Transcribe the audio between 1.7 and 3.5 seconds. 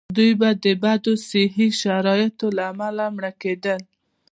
شرایطو له امله مړه